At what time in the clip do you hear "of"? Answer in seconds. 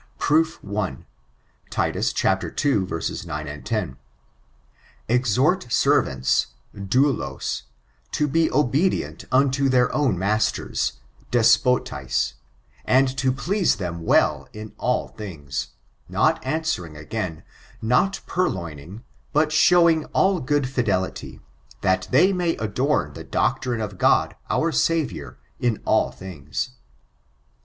23.81-23.99